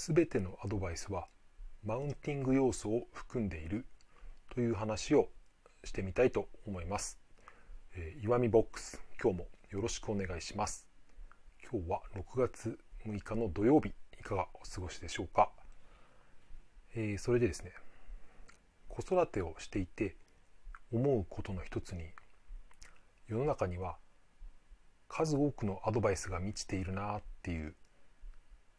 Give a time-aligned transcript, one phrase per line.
[0.00, 1.26] 全てのアドバイスは
[1.84, 3.84] マウンティング要素を含んでいる
[4.54, 5.28] という話を
[5.82, 7.18] してみたいと思います。
[7.96, 10.86] えー、岩見ボックス今日もよろしくお願いします。
[11.68, 15.50] 今日は6月6日の土曜日いかがお過ごしでしょうか？
[16.94, 17.72] えー、それでですね
[18.88, 20.14] 子育てをしていて
[20.92, 22.04] 思うことの一つに
[23.26, 23.96] 世の中には
[25.08, 27.74] 数多くのアドバイスが満ちているなっていう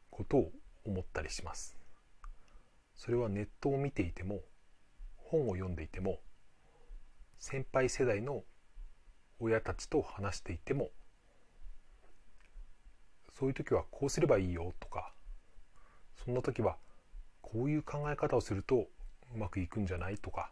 [0.10, 0.52] ことを
[0.86, 1.80] 思ったりします。
[2.96, 4.42] それはネットを見ていても
[5.16, 6.20] 本を読んでいても
[7.40, 8.44] 先輩世代の
[9.40, 10.90] 親たちと話していても
[13.40, 15.14] そういう時はこうすればいいよとか
[16.26, 16.76] そんな時は
[17.42, 18.88] こういう考え方をすると
[19.34, 20.52] うまくいくんじゃないとか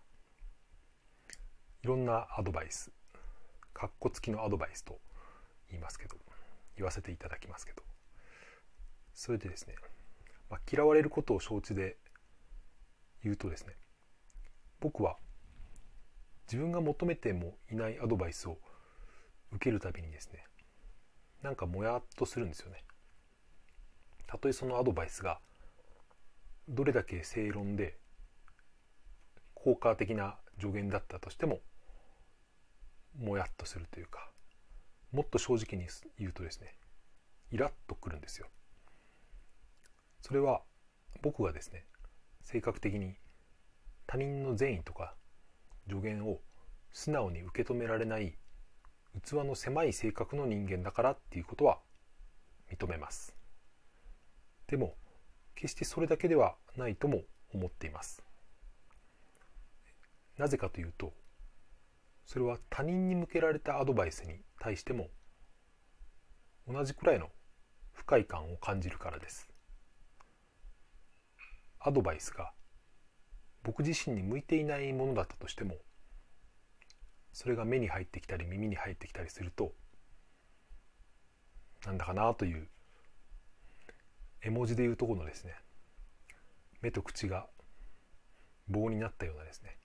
[1.84, 2.92] いろんなアドバイス
[3.74, 5.00] かっこつきのアドバイスと
[5.70, 6.16] 言いますけど
[6.78, 7.84] 言わせていただきますけど
[9.14, 9.76] それでですね
[10.50, 11.98] まあ、嫌われることを承知で
[13.24, 13.74] 言うとですね
[14.80, 15.18] 僕は
[16.46, 18.58] 自分が求めてもいないアドバイスを
[19.52, 20.46] 受けるたびにですね
[21.42, 22.84] なんかもやっとするんですよね。
[24.26, 25.40] たとえそのアドバイスが
[26.68, 27.98] どれだけ正論で
[29.54, 31.60] 効果的な助言だったとしても
[33.18, 34.30] もやっとするというか
[35.12, 35.88] もっと正直に
[36.20, 36.76] 言うとですね
[37.52, 38.48] イラッとくるんですよ。
[40.22, 40.62] それは
[41.22, 41.86] 僕がですね
[42.44, 43.16] 性格的に
[44.06, 45.16] 他人の善意とか
[45.90, 46.40] 助言を
[46.92, 48.38] 素直に受け止められない
[49.24, 51.80] 器の狭い性格の人間だからっていうことは
[52.72, 53.36] 認めます。
[54.68, 54.96] でも
[55.56, 57.24] 決してそれだけではないとも
[57.54, 58.24] 思っています。
[60.38, 61.14] なぜかというと
[62.26, 65.08] それは他人に向けられたアドバイスに対しても
[66.68, 67.30] 同じくらいの
[67.94, 69.50] 不快感を感じるからです。
[71.88, 72.52] アドバイスが
[73.64, 75.76] 僕自身に向いていないものだったとしても
[77.32, 79.72] それが目に入ってきたり耳に入ってきたりすると
[81.86, 82.68] なんだかなという
[84.42, 85.56] 絵文字でいうとこのですね
[86.82, 87.48] 目と口が
[88.68, 89.78] 棒になったようなですね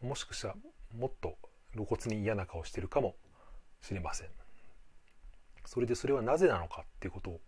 [0.00, 0.54] もしかしたら
[0.96, 1.36] もっと
[1.72, 3.16] 露骨に嫌な顔してるかも
[3.80, 4.28] しれません。
[5.64, 7.40] それでそれはなぜなのかっていうことを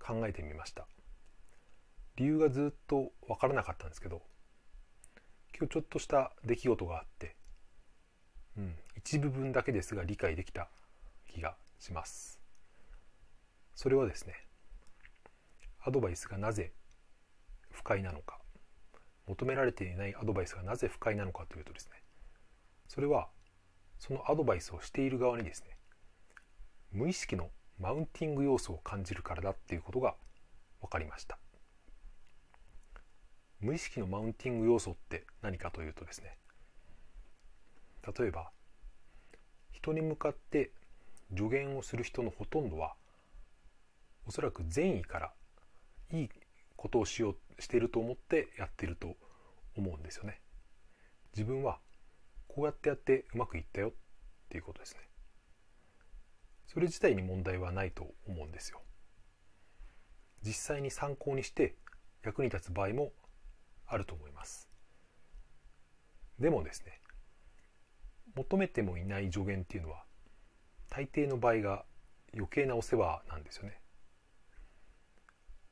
[0.00, 0.88] 考えてみました。
[2.16, 4.22] 理由がずっと分からなかったんですけど
[5.58, 7.36] 今日ちょっとした出来事があって、
[8.56, 10.68] うん、一部分だけですが理解できた
[11.26, 12.40] 気がします。
[13.74, 14.34] それはですね
[15.80, 16.72] アドバイスがなぜ
[17.70, 18.38] 不快なのか
[19.26, 22.02] 求められていないアドバイスがなぜ不快なのかというとですね
[22.88, 23.28] それは
[23.98, 25.76] そのアドバイスをしている側にですね
[26.92, 30.14] 無意識のマウンティング要素を感じるからだっていうことが
[30.80, 31.38] 分かりました。
[33.62, 36.36] 無意識のマウンティング要素って何かというとですね
[38.18, 38.50] 例えば
[39.70, 40.72] 人に向かって
[41.34, 42.94] 助言をする人のほとんどは
[44.26, 45.32] おそらく善意から
[46.12, 46.28] いい
[46.76, 49.16] ことをしようしていると思ってやっていると
[49.76, 50.40] 思うんですよね。
[51.34, 51.78] 自分は
[52.48, 53.92] こうやってやってうまくいったよっ
[54.48, 55.00] ていうことですね。
[56.66, 58.80] それ自体に問題はないと思うんですよ。
[60.44, 61.76] 実際に参考にして
[62.22, 63.12] 役に立つ場合も
[63.92, 64.70] あると思います。
[66.38, 66.98] でもですね
[68.34, 70.04] 求めてもいない助言っていうのは
[70.88, 71.84] 大抵の場合が
[72.34, 73.78] 余計なお世話なんですよね。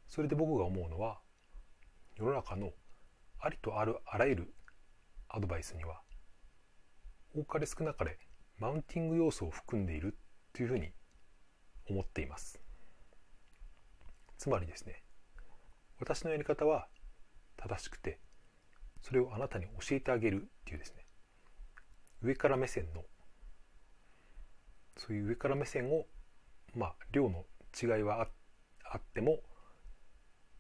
[0.07, 1.19] それで僕が思うのは
[2.15, 2.73] 世の中の
[3.39, 4.55] ありとあるあらゆる
[5.31, 6.03] アドバイスには
[7.35, 8.19] 多かれ少なかれ
[8.59, 10.19] マウンティング要素を含んでいる
[10.53, 10.93] というふうに
[11.89, 12.61] 思っています。
[14.37, 15.03] つまりですね
[15.99, 16.89] 私のやり方は
[17.61, 18.19] 正しくて
[19.03, 21.05] それをあなたに教えてあげるっていうですね。
[22.23, 23.03] 上から目線の
[24.97, 26.07] そういう上から目線を
[26.75, 27.45] まあ量の
[27.81, 28.29] 違いは
[28.85, 29.41] あっても、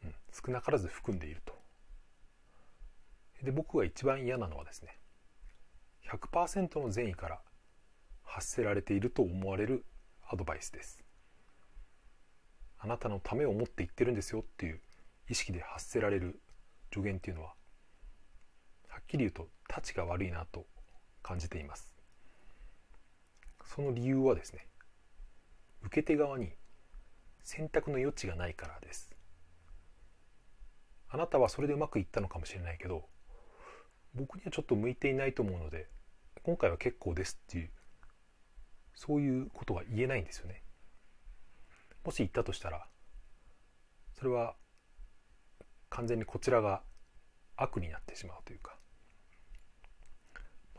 [0.04, 1.54] うん、少なからず含んでいると。
[3.42, 4.98] で僕が一番嫌なのはですね
[6.10, 7.40] 100%の善意から
[8.22, 9.84] 発せられていると思われる
[10.28, 11.04] アドバイスです。
[12.78, 14.80] あなたのためを思って言ってるんですよっていう
[15.28, 16.40] 意識で発せられる
[16.92, 17.54] 助言っていうのは
[18.88, 20.66] はっきり言うとたちが悪いなと
[21.22, 21.94] 感じています。
[23.64, 24.66] その理由はですね
[25.82, 26.52] 受け手側に
[27.42, 29.14] 選択の余地がないからです。
[31.08, 33.08] あなたはそれでうまくいったのかもしれないけど
[34.14, 35.88] 僕にはちょっと向いていないと思うので
[36.42, 37.70] 今回は結構ですっていう
[38.94, 40.62] そういうことが言えないんですよね。
[42.04, 42.86] もし言ったとしたら
[44.14, 44.54] それは
[45.90, 46.82] 完全にこちらが
[47.56, 48.80] 悪になってしまうというか。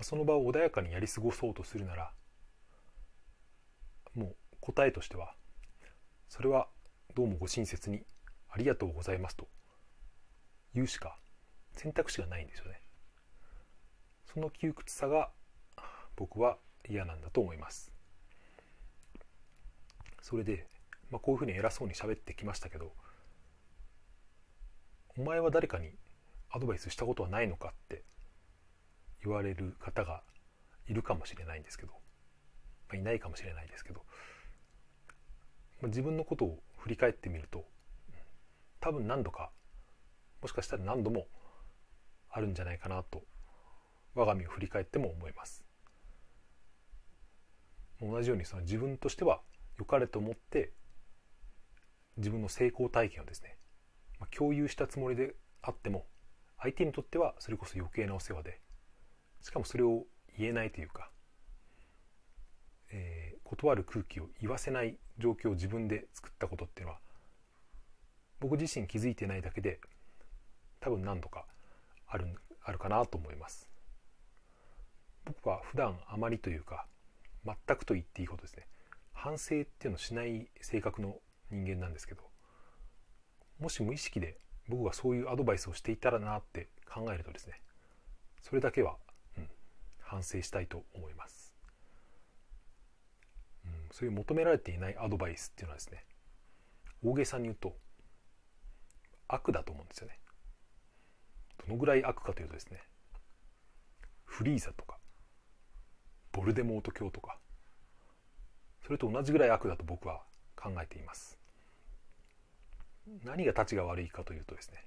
[0.03, 2.11] その場を穏やかにやり過ごそうとするなら
[4.15, 5.33] もう答えとしては
[6.27, 6.67] それは
[7.15, 8.01] どうもご親切に
[8.49, 9.47] ありがとうございますと
[10.73, 11.17] 言うしか
[11.73, 12.81] 選択肢がないんですよね。
[14.33, 15.29] その窮屈さが
[16.15, 16.57] 僕は
[16.89, 17.91] 嫌なんだと思います。
[20.21, 20.67] それで、
[21.09, 22.93] まあ、こういうふうに偉そうに喋ってきましたけど
[25.17, 25.91] お前は誰かに
[26.49, 28.03] アドバイスしたことはないのかって
[29.23, 30.23] 言われる方が
[30.87, 31.97] いるかもしれないんですけど、ま
[32.93, 34.01] あ、いないかもしれないですけど、
[35.81, 37.65] まあ、自分のことを振り返ってみると
[38.79, 39.51] 多分何度か
[40.41, 41.27] もしかしたら何度も
[42.29, 43.23] あるんじゃないかなと
[44.15, 45.63] 我が身を振り返っても思います。
[48.01, 49.41] 同じようにその自分としては
[49.77, 50.73] 良かれと思って
[52.17, 53.57] 自分の成功体験をですね、
[54.21, 56.05] まあ、共有したつもりであっても
[56.59, 58.61] 相手にとってはそれこそ余計なお世話で
[59.41, 60.05] しかもそれを
[60.37, 61.09] 言えないというか、
[62.91, 66.99] えー、断る空気を言わせない状況を自分で作ったことっていうのは
[68.39, 69.79] 僕自身気づいてないだけで
[70.79, 71.45] 多分何度か
[72.07, 72.27] ある
[72.63, 73.71] あるかなと思います。
[75.25, 76.85] 僕は普段あまりというか
[77.45, 78.67] 全くと言っていいことですね
[79.13, 81.15] 反省っていうのをしない性格の
[81.51, 82.23] 人間なんですけど
[83.61, 84.37] もし無意識で
[84.67, 87.61] 僕がそういうアドバイスをしていたらなって考えるとですね
[88.41, 88.95] それだけは、
[89.37, 89.47] うん、
[89.99, 91.53] 反省したいと思います、
[93.65, 96.03] うん、そういう求められていないアドバイスっていうのはですね
[97.05, 97.75] 大げさに言うと
[99.27, 100.19] 悪だと思うんですよね。
[101.65, 102.81] どのぐらい悪かというとですね
[104.25, 104.97] フリーザとか
[106.31, 107.37] ボルデモート教とか
[108.85, 110.21] それと同じぐらい悪だと僕は
[110.55, 111.40] 考えています。
[113.23, 114.85] 何が立ちが悪いかというとですね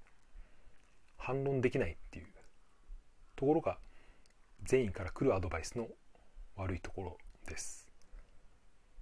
[1.17, 2.27] 反論できないっていう
[3.37, 3.79] ところが
[4.63, 5.89] 善意から来るアドバイスの
[6.57, 7.89] 悪いところです。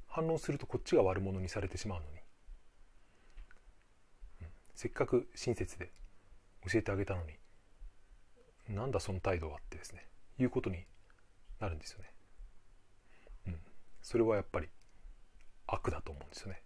[0.06, 2.12] 反論するとこっちが悪者にされてしまうのに、
[4.42, 5.90] うん、せっかく親切で
[6.70, 7.32] 教えてあげたのに
[8.68, 10.06] なんだその態度はってですね
[10.38, 10.84] いうことに
[11.60, 12.12] なるんですよね。
[13.48, 13.56] うん。
[14.02, 14.68] それはやっぱり
[15.66, 16.62] 悪だと思うんですよね、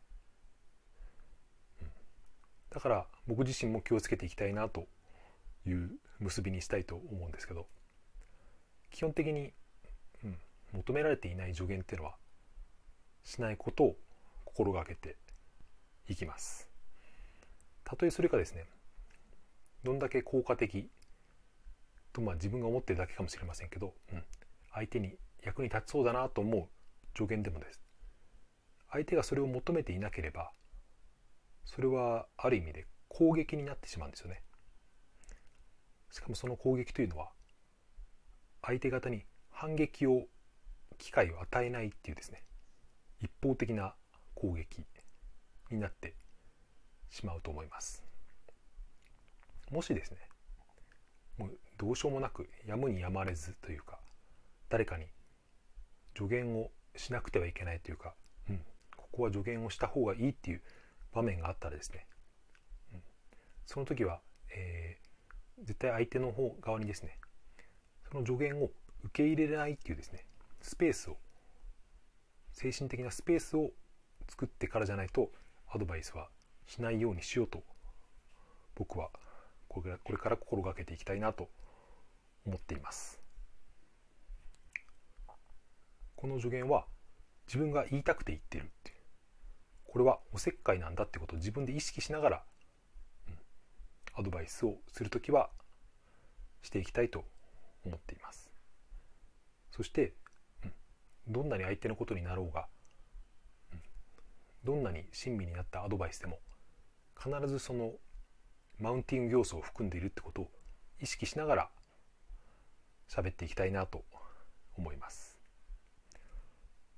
[2.77, 4.87] だから僕自身も気をつけていきたいなと
[5.67, 7.67] いう結びにしたいと思うんですけど
[8.91, 9.55] 基本的に、
[10.23, 10.37] うん、
[10.75, 12.17] 求められていない助言っていうのは
[13.25, 13.97] しないことを
[14.45, 15.17] 心がけて
[16.07, 16.69] いきます。
[17.83, 18.67] たとえそれかですね
[19.83, 20.91] どんだけ効果的
[22.13, 24.23] とまあ自分が思ってるだけかもしれませんけど、うん、
[24.75, 26.69] 相手に役に立ちそうだなと思う
[27.17, 27.81] 助言でもです。
[28.93, 30.51] 相手がそれを求めていなければ
[31.67, 34.43] それはある意味で攻撃になってしまうんですよね。
[36.11, 37.31] しかもその攻撃というのは
[38.63, 40.25] 相手方に反撃を
[40.97, 42.43] 機会を与えないっていうですね。
[43.21, 43.95] 一方的な
[44.35, 44.87] 攻撃
[45.71, 46.15] になって
[47.11, 48.03] しまうと思います。
[49.71, 50.19] もしですね
[51.39, 53.99] もうどうしようもなくやむにやまれずというか
[54.69, 55.07] 誰かに
[56.17, 58.15] 助言をしなくてはいけないというか、
[58.49, 58.61] うん、
[58.97, 60.63] ここは助言をした方がいいっていう
[61.13, 62.07] 場面があったらですね、
[62.93, 63.01] うん、
[63.67, 64.21] その時は、
[64.55, 67.19] えー、絶対相手の方側にですね
[68.11, 68.71] その助言を
[69.05, 70.27] 受け入れないっていうですね
[70.61, 71.17] スペースを
[72.53, 73.71] 精神的なスペースを
[74.29, 75.31] 作ってからじゃないと
[75.69, 76.29] アドバイスは
[76.67, 77.63] しないようにしようと
[78.75, 79.11] 僕は
[79.69, 81.49] これから心がけていきたいなと
[82.47, 83.21] 思っています。
[86.15, 86.87] この助言は
[87.47, 88.96] 自分が言いたくて言ってるっていう。
[89.87, 92.43] これはおせっかいなんだってことを自分で意識しながら、
[93.29, 93.35] うん、
[94.15, 95.51] アドバイスをする時は
[96.63, 97.25] していきたいと
[97.85, 98.51] 思っています。
[99.71, 100.15] そして、
[100.65, 100.73] うん、
[101.29, 102.67] どんなに相手のことになろうが、
[103.73, 103.81] うん、
[104.65, 106.39] どんなに親身になったアドバイスでも
[107.17, 107.93] 必ずその
[108.79, 110.51] マウンティング要素を含んでいるってことを
[111.01, 111.71] 意識しながら
[113.09, 114.05] 喋っていきたいなと
[114.77, 115.39] 思います。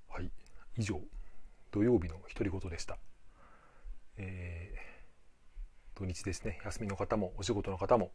[0.09, 0.29] はい
[0.77, 0.99] 以上。
[1.71, 2.97] 土曜日の独り言でした、
[4.17, 6.59] えー、土日ですね。
[6.65, 8.11] 休みの方もお仕事の方も、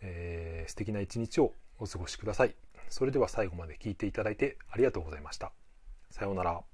[0.00, 2.54] えー、素敵な一日をお過ごしください。
[2.88, 5.52] それでは最後まで聞いていただいてありがとうございました。
[6.10, 6.73] さようなら。